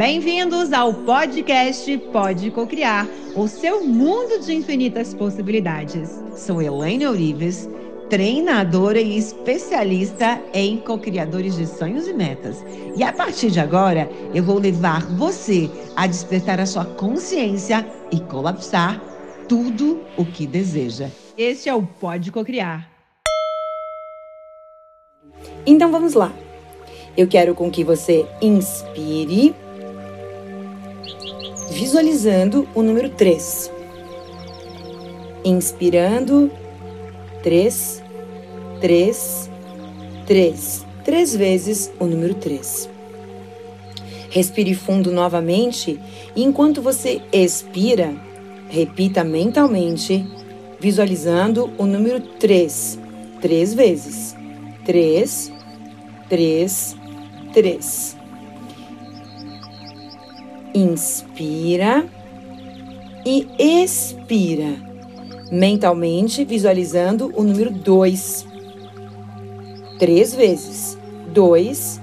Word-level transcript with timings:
Bem-vindos 0.00 0.72
ao 0.72 0.94
podcast 0.94 1.98
Pode 2.10 2.50
Cocriar, 2.52 3.06
o 3.36 3.46
seu 3.46 3.84
mundo 3.84 4.42
de 4.42 4.54
infinitas 4.54 5.12
possibilidades. 5.12 6.18
Sou 6.34 6.62
Elaine 6.62 7.06
Orives, 7.06 7.68
treinadora 8.08 8.98
e 8.98 9.18
especialista 9.18 10.42
em 10.54 10.78
cocriadores 10.78 11.54
de 11.54 11.66
sonhos 11.66 12.08
e 12.08 12.14
metas. 12.14 12.64
E 12.96 13.04
a 13.04 13.12
partir 13.12 13.50
de 13.50 13.60
agora, 13.60 14.08
eu 14.32 14.42
vou 14.42 14.58
levar 14.58 15.04
você 15.18 15.68
a 15.94 16.06
despertar 16.06 16.58
a 16.58 16.64
sua 16.64 16.86
consciência 16.86 17.86
e 18.10 18.18
colapsar 18.20 18.98
tudo 19.46 20.00
o 20.16 20.24
que 20.24 20.46
deseja. 20.46 21.10
Este 21.36 21.68
é 21.68 21.74
o 21.74 21.82
Pode 21.82 22.32
Cocriar. 22.32 22.90
Então 25.66 25.92
vamos 25.92 26.14
lá. 26.14 26.32
Eu 27.14 27.28
quero 27.28 27.54
com 27.54 27.70
que 27.70 27.84
você 27.84 28.24
inspire 28.40 29.54
visualizando 31.70 32.68
o 32.74 32.82
número 32.82 33.08
3. 33.10 33.70
Inspirando 35.44 36.50
3, 37.42 38.02
3, 38.80 39.50
3. 40.26 40.86
Três 41.04 41.34
vezes 41.34 41.90
o 41.98 42.04
número 42.04 42.34
3. 42.34 42.90
Respire 44.28 44.74
fundo 44.74 45.10
novamente 45.10 45.98
e 46.36 46.44
enquanto 46.44 46.82
você 46.82 47.20
expira, 47.32 48.14
repita 48.68 49.24
mentalmente, 49.24 50.24
visualizando 50.78 51.72
o 51.78 51.86
número 51.86 52.20
3. 52.20 52.98
Três 53.40 53.74
vezes. 53.74 54.36
3, 54.84 55.52
3, 56.28 56.96
3. 57.52 58.19
Inspira 60.74 62.06
e 63.26 63.46
expira, 63.58 64.76
mentalmente 65.50 66.44
visualizando 66.44 67.32
o 67.36 67.42
número 67.42 67.70
2. 67.70 68.46
Três 69.98 70.34
vezes. 70.34 70.98
2, 71.32 72.00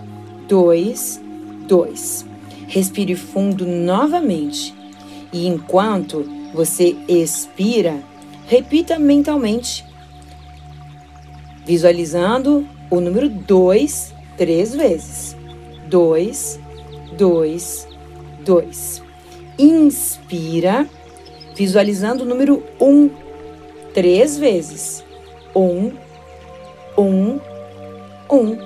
2, 0.48 1.22
2. 1.68 2.26
Respire 2.68 3.16
fundo 3.16 3.66
novamente. 3.66 4.73
E 5.32 5.48
enquanto 5.48 6.26
você 6.54 6.95
expira, 7.08 8.02
repita 8.48 8.98
mentalmente, 8.98 9.86
visualizando 11.66 12.66
o 12.90 13.02
número 13.02 13.30
2 13.30 14.14
três 14.38 14.73
vezes. 14.73 15.36
2, 15.90 16.60
2, 17.18 17.87
2. 17.87 17.87
Inspira, 19.58 20.88
visualizando 21.56 22.23
o 22.23 22.28
número 22.28 22.64
1 22.80 22.86
um, 22.86 23.09
três 23.94 24.38
vezes. 24.38 25.04
1, 25.56 25.92
1, 26.98 27.39
1. 28.30 28.58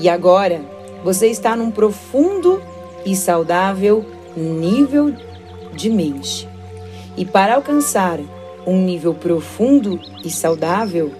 E 0.00 0.08
agora 0.08 0.60
você 1.04 1.26
está 1.26 1.56
num 1.56 1.70
profundo 1.70 2.62
e 3.04 3.16
saudável 3.16 4.04
nível 4.36 5.14
de 5.74 5.90
mente. 5.90 6.48
E 7.16 7.24
para 7.24 7.56
alcançar 7.56 8.18
um 8.66 8.80
nível 8.80 9.14
profundo 9.14 10.00
e 10.24 10.30
saudável, 10.30 11.12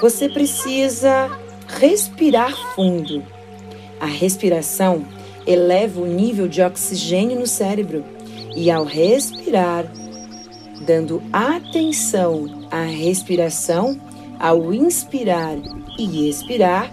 você 0.00 0.28
precisa 0.28 1.30
respirar 1.66 2.54
fundo. 2.74 3.22
A 4.00 4.06
respiração 4.06 5.04
eleva 5.46 6.00
o 6.00 6.06
nível 6.06 6.48
de 6.48 6.62
oxigênio 6.62 7.38
no 7.38 7.46
cérebro 7.46 8.04
e, 8.56 8.70
ao 8.70 8.84
respirar, 8.84 9.86
dando 10.86 11.22
atenção 11.32 12.66
à 12.70 12.82
respiração, 12.82 13.98
ao 14.38 14.72
inspirar 14.72 15.56
e 15.98 16.28
expirar, 16.28 16.92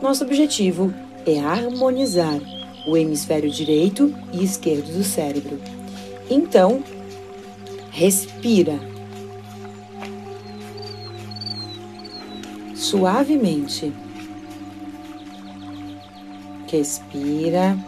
nosso 0.00 0.24
objetivo 0.24 0.92
é 1.26 1.38
harmonizar 1.38 2.40
o 2.86 2.96
hemisfério 2.96 3.50
direito 3.50 4.14
e 4.32 4.44
esquerdo 4.44 4.92
do 4.92 5.02
cérebro. 5.02 5.58
Então, 6.30 6.82
respira 7.90 8.78
suavemente. 12.74 13.92
Respira. 16.76 17.78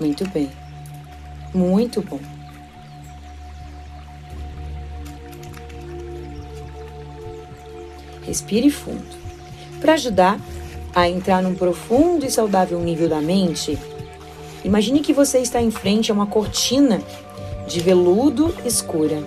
Muito 0.00 0.26
bem. 0.30 0.50
Muito 1.52 2.00
bom. 2.00 2.18
Respire 8.22 8.70
fundo. 8.70 9.04
Para 9.78 9.92
ajudar 9.92 10.40
a 10.94 11.06
entrar 11.06 11.42
num 11.42 11.54
profundo 11.54 12.24
e 12.24 12.30
saudável 12.30 12.80
nível 12.80 13.06
da 13.06 13.20
mente, 13.20 13.78
imagine 14.64 15.00
que 15.00 15.12
você 15.12 15.40
está 15.40 15.60
em 15.60 15.70
frente 15.70 16.10
a 16.10 16.14
uma 16.14 16.26
cortina 16.26 17.02
de 17.68 17.80
veludo 17.80 18.54
escura. 18.64 19.22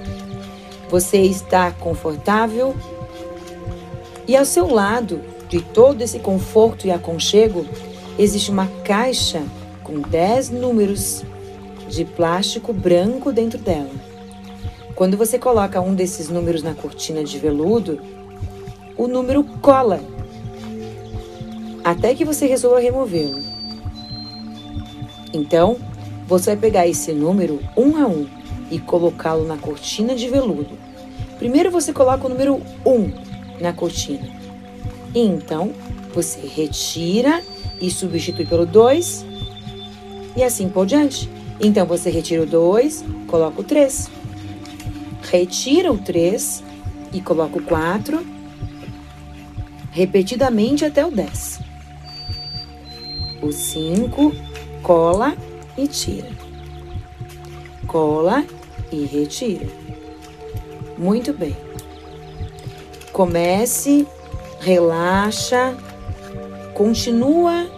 Você 0.90 1.19
está 1.19 1.72
confortável 1.72 2.75
e 4.28 4.36
ao 4.36 4.44
seu 4.44 4.66
lado 4.66 5.38
de 5.50 5.62
todo 5.62 6.02
esse 6.02 6.20
conforto 6.20 6.86
e 6.86 6.92
aconchego, 6.92 7.66
existe 8.18 8.52
uma 8.52 8.68
caixa 8.86 9.42
com 9.84 10.00
10 10.00 10.52
números 10.52 11.24
de 11.90 12.06
plástico 12.06 12.72
branco 12.72 13.32
dentro 13.32 13.58
dela. 13.58 13.90
Quando 14.96 15.18
você 15.18 15.40
coloca 15.40 15.82
um 15.82 15.96
desses 15.96 16.30
números 16.30 16.62
na 16.62 16.76
cortina 16.76 17.24
de 17.24 17.40
veludo, 17.40 18.00
o 18.96 19.08
número 19.08 19.44
cola 19.62 20.00
até 21.84 22.14
que 22.14 22.24
você 22.24 22.46
resolva 22.46 22.80
removê-lo. 22.80 23.40
Então, 25.34 25.78
você 26.28 26.52
vai 26.52 26.58
pegar 26.58 26.88
esse 26.88 27.12
número 27.12 27.60
um 27.76 27.98
a 27.98 28.08
um 28.08 28.28
e 28.70 28.78
colocá-lo 28.78 29.48
na 29.48 29.58
cortina 29.58 30.16
de 30.16 30.28
veludo. 30.28 30.78
Primeiro 31.40 31.72
você 31.72 31.92
coloca 31.92 32.28
o 32.28 32.30
número 32.30 32.62
1 32.86 32.92
um 32.92 33.12
na 33.60 33.74
cortina. 33.74 34.38
Então, 35.14 35.74
você 36.14 36.40
retira 36.42 37.44
e 37.81 37.90
substitui 37.90 38.46
pelo 38.46 38.66
2 38.66 39.25
e 40.36 40.44
assim 40.44 40.70
por 40.70 40.86
diante. 40.86 41.30
Então, 41.59 41.86
você 41.86 42.09
retira 42.09 42.44
o 42.44 42.46
2, 42.46 43.03
coloca 43.28 43.62
o 43.62 43.64
3. 43.64 44.09
Retira 45.30 45.92
o 45.92 45.98
3 45.98 46.64
e 47.14 47.22
coloca 47.22 47.58
o 47.58 47.64
4, 47.64 48.25
repetidamente 49.92 50.86
até 50.86 51.06
o 51.06 51.12
10. 51.12 51.59
O 53.42 53.52
5, 53.52 54.34
cola 54.81 55.36
e 55.78 55.88
tira. 55.88 56.30
Cola 57.88 58.46
e 58.92 59.06
retira. 59.06 59.68
Muito 60.98 61.34
bem. 61.34 61.56
Comece 63.12 64.06
relaxa, 64.59 65.75
continua 66.74 67.70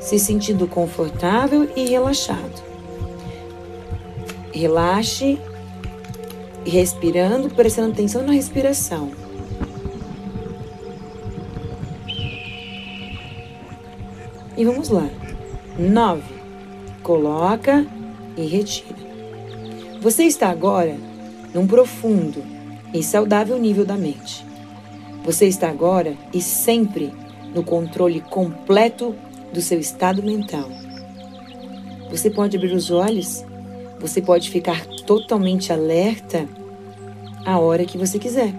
se 0.00 0.18
sentindo 0.18 0.66
confortável 0.66 1.68
e 1.76 1.86
relaxado. 1.88 2.62
Relaxe, 4.52 5.38
respirando, 6.64 7.50
prestando 7.50 7.92
atenção 7.92 8.22
na 8.22 8.32
respiração. 8.32 9.10
E 14.56 14.64
vamos 14.64 14.88
lá. 14.88 15.08
Nove. 15.78 16.38
Coloca 17.02 17.86
e 18.36 18.46
retira. 18.46 18.96
Você 20.00 20.24
está 20.24 20.48
agora 20.48 20.96
num 21.54 21.66
profundo 21.66 22.42
e 22.92 23.02
saudável 23.02 23.58
nível 23.58 23.84
da 23.84 23.96
mente. 23.96 24.47
Você 25.28 25.46
está 25.46 25.68
agora 25.68 26.16
e 26.32 26.40
sempre 26.40 27.12
no 27.54 27.62
controle 27.62 28.18
completo 28.18 29.14
do 29.52 29.60
seu 29.60 29.78
estado 29.78 30.22
mental. 30.22 30.70
Você 32.10 32.30
pode 32.30 32.56
abrir 32.56 32.72
os 32.72 32.90
olhos, 32.90 33.44
você 34.00 34.22
pode 34.22 34.48
ficar 34.48 34.86
totalmente 35.06 35.70
alerta 35.70 36.48
a 37.44 37.58
hora 37.58 37.84
que 37.84 37.98
você 37.98 38.18
quiser. 38.18 38.54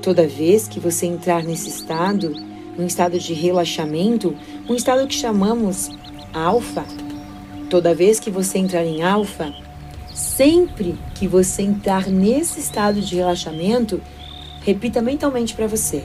Toda 0.00 0.26
vez 0.26 0.66
que 0.66 0.80
você 0.80 1.04
entrar 1.04 1.44
nesse 1.44 1.68
estado, 1.68 2.34
um 2.78 2.86
estado 2.86 3.18
de 3.18 3.34
relaxamento, 3.34 4.34
um 4.66 4.74
estado 4.74 5.06
que 5.06 5.14
chamamos 5.14 5.90
alfa, 6.32 6.86
toda 7.68 7.94
vez 7.94 8.18
que 8.18 8.30
você 8.30 8.56
entrar 8.56 8.86
em 8.86 9.02
alfa, 9.02 9.54
sempre 10.14 10.96
que 11.14 11.28
você 11.28 11.60
entrar 11.60 12.06
nesse 12.06 12.60
estado 12.60 12.98
de 12.98 13.16
relaxamento, 13.16 14.00
Repita 14.64 15.02
mentalmente 15.02 15.56
para 15.56 15.66
você. 15.66 16.04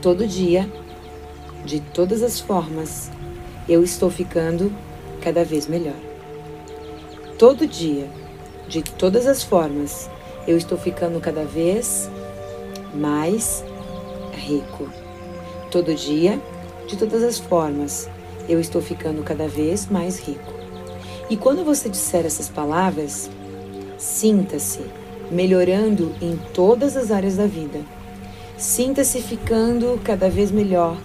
Todo 0.00 0.24
dia 0.24 0.70
de 1.64 1.80
todas 1.80 2.22
as 2.22 2.38
formas, 2.38 3.10
eu 3.68 3.82
estou 3.82 4.08
ficando 4.08 4.72
cada 5.20 5.44
vez 5.44 5.66
melhor. 5.66 5.96
Todo 7.36 7.66
dia, 7.66 8.08
de 8.68 8.82
todas 8.82 9.26
as 9.26 9.42
formas, 9.42 10.08
eu 10.46 10.56
estou 10.56 10.78
ficando 10.78 11.18
cada 11.20 11.44
vez 11.44 12.08
mais 12.94 13.64
rico. 14.32 14.88
Todo 15.72 15.92
dia, 15.92 16.40
de 16.86 16.96
todas 16.96 17.24
as 17.24 17.40
formas, 17.40 18.08
eu 18.48 18.60
estou 18.60 18.80
ficando 18.80 19.24
cada 19.24 19.48
vez 19.48 19.88
mais 19.88 20.20
rico. 20.20 20.52
E 21.28 21.36
quando 21.36 21.64
você 21.64 21.88
disser 21.88 22.24
essas 22.24 22.48
palavras, 22.48 23.28
sinta-se 23.98 24.84
melhorando 25.30 26.12
em 26.20 26.38
todas 26.52 26.96
as 26.96 27.10
áreas 27.10 27.36
da 27.36 27.46
vida. 27.46 27.80
Sinta-se 28.56 29.20
ficando 29.20 30.00
cada 30.04 30.30
vez 30.30 30.50
melhor. 30.50 30.96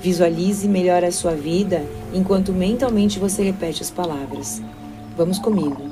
Visualize 0.00 0.68
melhor 0.68 1.02
a 1.02 1.10
sua 1.10 1.32
vida 1.32 1.84
enquanto 2.14 2.52
mentalmente 2.52 3.18
você 3.18 3.42
repete 3.42 3.82
as 3.82 3.90
palavras. 3.90 4.62
Vamos 5.16 5.38
comigo. 5.38 5.82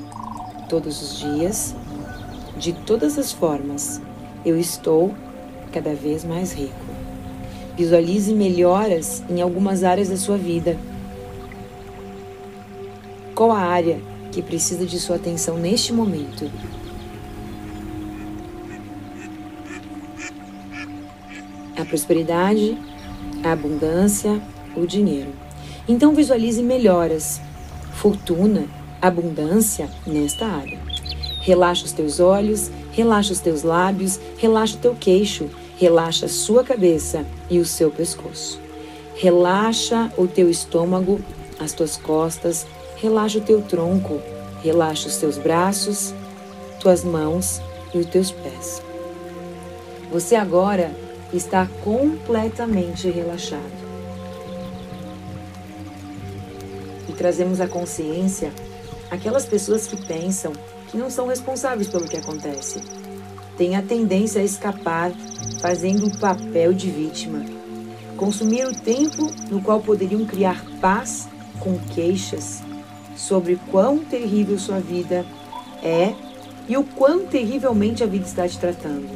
Todos 0.69 1.01
os 1.01 1.19
dias, 1.19 1.75
de 2.57 2.73
todas 2.73 3.17
as 3.17 3.31
formas, 3.31 4.01
eu 4.45 4.57
estou 4.57 5.13
cada 5.71 5.93
vez 5.93 6.23
mais 6.23 6.53
rico. 6.53 6.85
Visualize 7.75 8.33
melhoras 8.33 9.23
em 9.29 9.41
algumas 9.41 9.83
áreas 9.83 10.09
da 10.09 10.17
sua 10.17 10.37
vida. 10.37 10.77
Qual 13.35 13.51
a 13.51 13.59
área 13.59 13.99
que 14.31 14.41
precisa 14.41 14.85
de 14.85 14.99
sua 14.99 15.17
atenção 15.17 15.57
neste 15.57 15.93
momento? 15.93 16.49
A 21.77 21.85
prosperidade, 21.85 22.77
a 23.43 23.51
abundância, 23.51 24.41
o 24.75 24.85
dinheiro. 24.85 25.31
Então 25.87 26.13
visualize 26.13 26.61
melhoras, 26.61 27.39
fortuna, 27.93 28.65
abundância 29.01 29.89
nesta 30.05 30.45
área. 30.45 30.79
Relaxa 31.41 31.85
os 31.85 31.91
teus 31.93 32.19
olhos, 32.19 32.69
relaxa 32.91 33.31
os 33.31 33.39
teus 33.39 33.63
lábios, 33.63 34.19
relaxa 34.37 34.75
o 34.75 34.79
teu 34.79 34.95
queixo, 34.95 35.49
relaxa 35.77 36.25
a 36.25 36.29
sua 36.29 36.63
cabeça 36.63 37.25
e 37.49 37.59
o 37.59 37.65
seu 37.65 37.89
pescoço. 37.89 38.59
Relaxa 39.15 40.11
o 40.17 40.27
teu 40.27 40.49
estômago, 40.49 41.21
as 41.59 41.73
tuas 41.73 41.95
costas, 41.95 42.67
relaxa 42.97 43.37
o 43.37 43.41
teu 43.41 43.61
tronco, 43.61 44.19
relaxa 44.61 45.07
os 45.07 45.17
teus 45.17 45.37
braços, 45.37 46.13
tuas 46.79 47.03
mãos 47.03 47.61
e 47.93 47.99
os 47.99 48.05
teus 48.07 48.31
pés. 48.31 48.81
Você 50.11 50.35
agora 50.35 50.91
está 51.33 51.67
completamente 51.83 53.09
relaxado. 53.09 53.87
E 57.09 57.13
trazemos 57.13 57.59
à 57.59 57.67
consciência 57.67 58.51
aquelas 59.09 59.45
pessoas 59.45 59.87
que 59.87 60.05
pensam 60.05 60.53
que 60.89 60.97
não 60.97 61.09
são 61.09 61.27
responsáveis 61.27 61.87
pelo 61.87 62.07
que 62.07 62.17
acontece. 62.17 62.81
Têm 63.57 63.75
a 63.75 63.81
tendência 63.81 64.41
a 64.41 64.45
escapar, 64.45 65.11
fazendo 65.59 66.07
o 66.07 66.17
papel 66.17 66.73
de 66.73 66.89
vítima. 66.89 67.43
Consumir 68.15 68.65
o 68.65 68.75
tempo 68.75 69.31
no 69.49 69.61
qual 69.61 69.81
poderiam 69.81 70.25
criar 70.25 70.63
paz 70.79 71.27
com 71.59 71.77
queixas 71.93 72.61
sobre 73.15 73.59
quão 73.71 73.99
terrível 73.99 74.57
sua 74.59 74.79
vida 74.79 75.25
é 75.83 76.13
e 76.67 76.77
o 76.77 76.83
quão 76.83 77.25
terrivelmente 77.25 78.03
a 78.03 78.07
vida 78.07 78.25
está 78.25 78.47
te 78.47 78.57
tratando. 78.57 79.09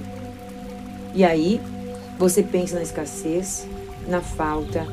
E 1.13 1.23
aí, 1.23 1.61
você 2.21 2.43
pensa 2.43 2.75
na 2.75 2.83
escassez, 2.83 3.67
na 4.07 4.21
falta, 4.21 4.85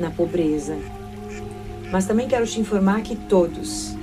na 0.00 0.10
pobreza. 0.10 0.76
Mas 1.92 2.06
também 2.06 2.26
quero 2.26 2.44
te 2.44 2.60
informar 2.60 3.02
que 3.02 3.14
todos, 3.14 3.96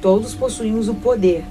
Todos 0.00 0.34
possuímos 0.34 0.88
o 0.88 0.94
poder 0.94 1.44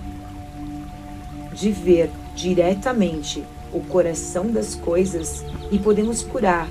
de 1.53 1.71
ver 1.71 2.09
diretamente 2.35 3.45
o 3.71 3.79
coração 3.79 4.47
das 4.47 4.75
coisas 4.75 5.45
e 5.71 5.79
podemos 5.79 6.21
curar 6.21 6.67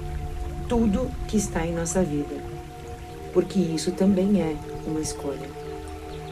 tudo 0.68 1.10
que 1.26 1.38
está 1.38 1.66
em 1.66 1.72
nossa 1.72 2.02
vida. 2.02 2.34
Porque 3.32 3.58
isso 3.58 3.92
também 3.92 4.42
é 4.42 4.54
uma 4.86 5.00
escolha. 5.00 5.48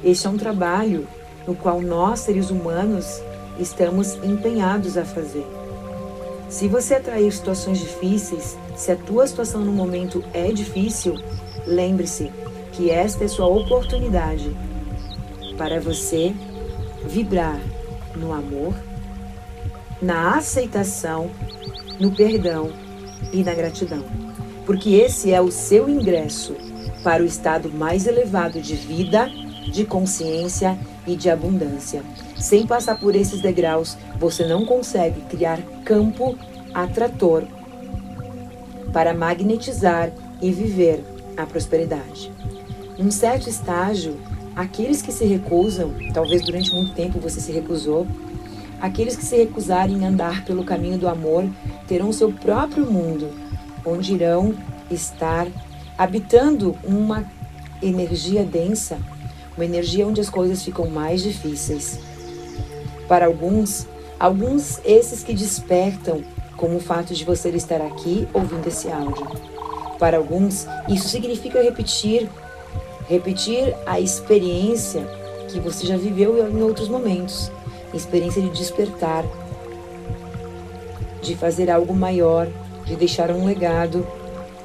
Este 0.04 0.26
é 0.26 0.30
um 0.30 0.36
trabalho 0.36 1.08
no 1.46 1.54
qual 1.54 1.80
nós, 1.80 2.20
seres 2.20 2.50
humanos, 2.50 3.06
estamos 3.58 4.16
empenhados 4.22 4.98
a 4.98 5.04
fazer. 5.06 5.57
Se 6.48 6.66
você 6.66 6.94
atrair 6.94 7.30
situações 7.30 7.78
difíceis, 7.78 8.56
se 8.74 8.90
a 8.90 8.96
tua 8.96 9.26
situação 9.26 9.60
no 9.60 9.72
momento 9.72 10.24
é 10.32 10.50
difícil, 10.50 11.14
lembre-se 11.66 12.32
que 12.72 12.90
esta 12.90 13.24
é 13.24 13.28
sua 13.28 13.46
oportunidade 13.46 14.56
para 15.58 15.78
você 15.78 16.34
vibrar 17.04 17.60
no 18.16 18.32
amor, 18.32 18.74
na 20.00 20.36
aceitação, 20.36 21.30
no 22.00 22.14
perdão 22.14 22.72
e 23.32 23.44
na 23.44 23.52
gratidão. 23.54 24.04
Porque 24.64 24.90
esse 24.90 25.32
é 25.32 25.40
o 25.40 25.50
seu 25.50 25.88
ingresso 25.88 26.56
para 27.04 27.22
o 27.22 27.26
estado 27.26 27.70
mais 27.70 28.06
elevado 28.06 28.60
de 28.60 28.74
vida, 28.74 29.28
de 29.70 29.84
consciência 29.84 30.78
e 31.06 31.14
de 31.14 31.28
abundância. 31.28 32.02
Sem 32.38 32.66
passar 32.66 32.98
por 32.98 33.14
esses 33.14 33.40
degraus, 33.40 33.96
você 34.18 34.46
não 34.46 34.64
consegue 34.64 35.20
criar 35.22 35.60
campo 35.84 36.38
atrator 36.72 37.44
para 38.92 39.12
magnetizar 39.12 40.10
e 40.40 40.50
viver 40.50 41.04
a 41.36 41.44
prosperidade. 41.44 42.32
Um 42.98 43.10
certo 43.10 43.48
estágio 43.48 44.16
Aqueles 44.58 45.00
que 45.00 45.12
se 45.12 45.24
recusam, 45.24 45.94
talvez 46.12 46.42
durante 46.42 46.74
muito 46.74 46.92
tempo 46.92 47.20
você 47.20 47.40
se 47.40 47.52
recusou, 47.52 48.08
aqueles 48.80 49.14
que 49.14 49.24
se 49.24 49.36
recusarem 49.36 50.04
a 50.04 50.08
andar 50.08 50.44
pelo 50.44 50.64
caminho 50.64 50.98
do 50.98 51.06
amor 51.06 51.48
terão 51.86 52.12
seu 52.12 52.32
próprio 52.32 52.84
mundo, 52.84 53.30
onde 53.86 54.14
irão 54.14 54.52
estar 54.90 55.46
habitando 55.96 56.76
uma 56.82 57.24
energia 57.80 58.42
densa, 58.42 58.98
uma 59.56 59.64
energia 59.64 60.08
onde 60.08 60.20
as 60.20 60.28
coisas 60.28 60.60
ficam 60.64 60.90
mais 60.90 61.22
difíceis. 61.22 62.00
Para 63.08 63.26
alguns, 63.26 63.86
alguns 64.20 64.80
esses 64.84 65.24
que 65.24 65.32
despertam 65.32 66.22
como 66.56 66.76
o 66.76 66.80
fato 66.80 67.14
de 67.14 67.24
você 67.24 67.48
estar 67.50 67.80
aqui 67.80 68.28
ouvindo 68.32 68.66
esse 68.66 68.88
áudio. 68.90 69.26
Para 69.98 70.18
alguns, 70.18 70.66
isso 70.88 71.08
significa 71.08 71.62
repetir 71.62 72.28
repetir 73.08 73.74
a 73.86 73.98
experiência 73.98 75.02
que 75.48 75.58
você 75.58 75.86
já 75.86 75.96
viveu 75.96 76.46
em 76.50 76.62
outros 76.62 76.88
momentos, 76.88 77.50
experiência 77.94 78.42
de 78.42 78.50
despertar, 78.50 79.24
de 81.22 81.34
fazer 81.34 81.70
algo 81.70 81.94
maior, 81.94 82.46
de 82.84 82.94
deixar 82.96 83.30
um 83.30 83.46
legado, 83.46 84.06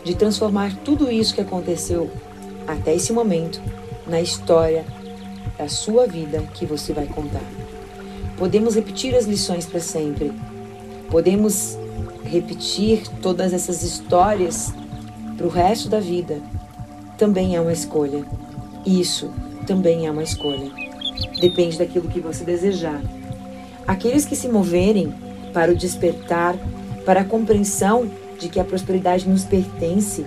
de 0.03 0.13
transformar 0.13 0.75
tudo 0.83 1.09
isso 1.09 1.33
que 1.33 1.41
aconteceu 1.41 2.11
até 2.67 2.93
esse 2.93 3.13
momento 3.13 3.61
na 4.05 4.19
história 4.19 4.85
da 5.57 5.69
sua 5.69 6.05
vida 6.05 6.41
que 6.53 6.65
você 6.65 6.91
vai 6.91 7.05
contar. 7.07 7.62
Podemos 8.43 8.75
repetir 8.75 9.15
as 9.15 9.23
lições 9.23 9.65
para 9.65 9.79
sempre. 9.79 10.33
Podemos 11.09 11.77
repetir 12.25 13.07
todas 13.21 13.53
essas 13.53 13.83
histórias 13.83 14.73
para 15.37 15.47
o 15.47 15.49
resto 15.49 15.87
da 15.87 16.01
vida 16.01 16.41
também 17.17 17.55
é 17.55 17.61
uma 17.61 17.71
escolha. 17.71 18.25
Isso 18.85 19.31
também 19.65 20.07
é 20.07 20.11
uma 20.11 20.23
escolha. 20.23 20.69
Depende 21.39 21.77
daquilo 21.77 22.09
que 22.09 22.19
você 22.19 22.43
desejar. 22.43 23.01
Aqueles 23.87 24.25
que 24.25 24.35
se 24.35 24.49
moverem 24.49 25.13
para 25.53 25.71
o 25.71 25.75
despertar, 25.75 26.57
para 27.05 27.21
a 27.21 27.25
compreensão 27.25 28.11
de 28.37 28.49
que 28.49 28.59
a 28.59 28.65
prosperidade 28.65 29.25
nos 29.25 29.45
pertence, 29.45 30.25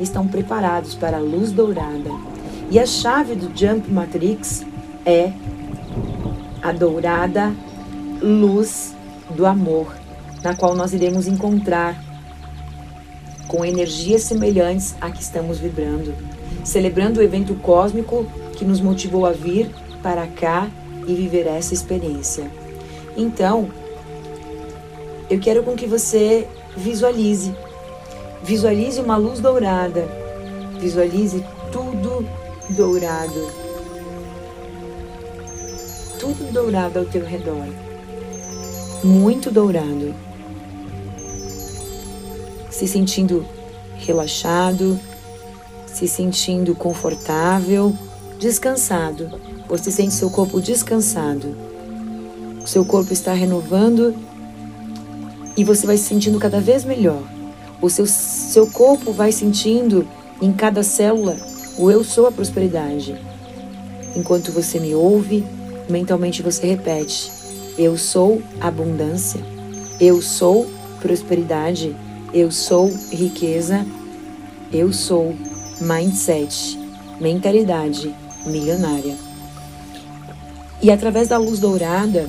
estão 0.00 0.26
preparados 0.26 0.94
para 0.94 1.18
a 1.18 1.20
luz 1.20 1.52
dourada. 1.52 2.10
E 2.70 2.78
a 2.78 2.86
chave 2.86 3.34
do 3.34 3.54
Jump 3.54 3.92
Matrix 3.92 4.64
é 5.04 5.30
a 6.68 6.72
dourada 6.72 7.54
luz 8.20 8.94
do 9.30 9.46
amor, 9.46 9.94
na 10.42 10.54
qual 10.54 10.74
nós 10.74 10.92
iremos 10.92 11.26
encontrar 11.26 11.96
com 13.46 13.64
energias 13.64 14.22
semelhantes 14.22 14.94
a 15.00 15.10
que 15.10 15.22
estamos 15.22 15.58
vibrando, 15.58 16.14
celebrando 16.62 17.20
o 17.20 17.22
evento 17.22 17.54
cósmico 17.54 18.26
que 18.52 18.64
nos 18.64 18.80
motivou 18.80 19.24
a 19.24 19.32
vir 19.32 19.70
para 20.02 20.26
cá 20.26 20.68
e 21.06 21.14
viver 21.14 21.46
essa 21.46 21.72
experiência. 21.72 22.50
Então, 23.16 23.70
eu 25.30 25.40
quero 25.40 25.62
com 25.62 25.74
que 25.74 25.86
você 25.86 26.46
visualize, 26.76 27.54
visualize 28.42 29.00
uma 29.00 29.16
luz 29.16 29.40
dourada, 29.40 30.06
visualize 30.78 31.42
tudo 31.72 32.28
dourado, 32.68 33.67
tudo 36.34 36.52
dourado 36.52 36.98
ao 36.98 37.04
teu 37.04 37.24
redor, 37.24 37.66
muito 39.02 39.50
dourado 39.50 40.14
se 42.78 42.86
sentindo 42.86 43.44
relaxado, 43.96 44.98
se 45.84 46.06
sentindo 46.06 46.76
confortável, 46.76 47.92
descansado. 48.38 49.28
Você 49.68 49.90
sente 49.90 50.14
seu 50.14 50.30
corpo 50.30 50.60
descansado. 50.60 51.56
O 52.62 52.66
seu 52.68 52.84
corpo 52.84 53.12
está 53.12 53.32
renovando 53.32 54.14
e 55.56 55.64
você 55.64 55.88
vai 55.88 55.96
se 55.96 56.04
sentindo 56.04 56.38
cada 56.38 56.60
vez 56.60 56.84
melhor. 56.84 57.20
O 57.82 57.90
seu, 57.90 58.06
seu 58.06 58.68
corpo 58.68 59.12
vai 59.12 59.32
sentindo 59.32 60.06
em 60.40 60.52
cada 60.52 60.84
célula 60.84 61.36
o 61.76 61.90
eu 61.90 62.04
sou 62.04 62.28
a 62.28 62.32
prosperidade. 62.32 63.16
Enquanto 64.14 64.52
você 64.52 64.78
me 64.78 64.94
ouve, 64.94 65.44
mentalmente 65.88 66.42
você 66.42 66.66
repete: 66.66 67.30
Eu 67.76 67.96
sou 67.96 68.42
abundância, 68.60 69.40
eu 70.00 70.20
sou 70.22 70.70
prosperidade, 71.00 71.94
eu 72.32 72.50
sou 72.50 72.92
riqueza, 73.10 73.86
eu 74.72 74.92
sou 74.92 75.34
mindset, 75.80 76.78
mentalidade 77.20 78.14
milionária. 78.46 79.16
E 80.82 80.90
através 80.90 81.28
da 81.28 81.38
luz 81.38 81.58
dourada, 81.58 82.28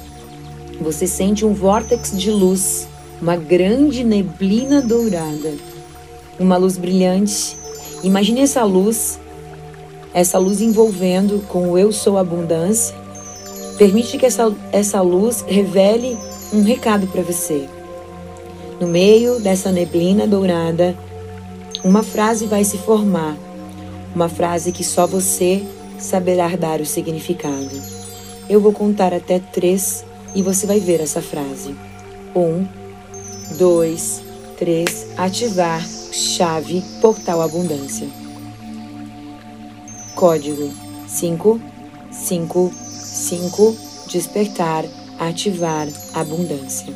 você 0.82 1.06
sente 1.06 1.46
um 1.46 1.54
vórtex 1.54 2.12
de 2.18 2.32
luz, 2.32 2.88
uma 3.22 3.36
grande 3.36 4.04
neblina 4.04 4.82
dourada, 4.82 5.54
uma 6.40 6.58
luz 6.58 6.78
brilhante. 6.78 7.58
Imagine 8.04 8.42
essa 8.42 8.64
luz, 8.64 9.20
essa 10.14 10.40
luz 10.40 10.62
envolvendo 10.62 11.46
com 11.48 11.72
o 11.72 11.78
eu 11.78 11.92
sou 11.92 12.18
abundância. 12.18 12.96
Permite 13.80 14.18
que 14.18 14.26
essa, 14.26 14.54
essa 14.74 15.02
luz 15.02 15.42
revele 15.48 16.18
um 16.52 16.64
recado 16.64 17.08
para 17.08 17.22
você. 17.22 17.70
No 18.78 18.88
meio 18.88 19.40
dessa 19.40 19.72
neblina 19.72 20.28
dourada, 20.28 20.94
uma 21.82 22.04
frase 22.04 22.46
vai 22.46 22.66
se 22.66 22.78
formar, 22.78 23.38
uma 24.14 24.28
frase 24.28 24.74
que 24.74 24.84
só 24.84 25.08
você 25.08 25.66
saberá 25.98 26.50
dar 26.58 26.82
o 26.82 26.86
significado. 26.86 27.82
Eu 28.50 28.60
vou 28.60 28.74
contar 28.74 29.14
até 29.14 29.40
três 29.40 30.04
e 30.36 30.42
você 30.42 30.68
vai 30.68 30.82
ver 30.82 31.00
essa 31.00 31.22
frase. 31.22 31.74
Um, 32.36 32.66
dois, 33.58 34.22
três. 34.58 35.08
Ativar 35.16 35.82
chave 36.12 36.84
portal 37.00 37.42
abundância. 37.42 38.10
Código 40.16 40.70
cinco, 41.08 41.62
cinco, 42.12 42.72
cinco. 43.20 43.76
Despertar, 44.08 44.86
ativar 45.20 45.88
abundância 46.16 46.92